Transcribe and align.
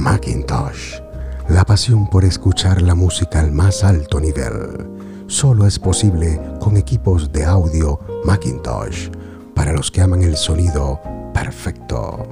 Macintosh. 0.00 0.98
La 1.50 1.66
pasión 1.66 2.08
por 2.08 2.24
escuchar 2.24 2.80
la 2.80 2.94
música 2.94 3.38
al 3.38 3.52
más 3.52 3.84
alto 3.84 4.18
nivel 4.18 4.88
solo 5.26 5.66
es 5.66 5.78
posible 5.78 6.40
con 6.58 6.78
equipos 6.78 7.30
de 7.30 7.44
audio 7.44 8.00
Macintosh 8.24 9.10
para 9.54 9.74
los 9.74 9.90
que 9.90 10.00
aman 10.00 10.22
el 10.22 10.38
sonido 10.38 10.98
perfecto. 11.34 12.26